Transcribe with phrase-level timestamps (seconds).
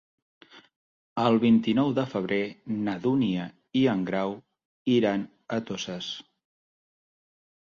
[1.23, 2.39] El vint-i-nou de febrer
[2.87, 3.45] na Dúnia
[3.83, 4.35] i en Grau
[4.97, 6.09] iran a Toses.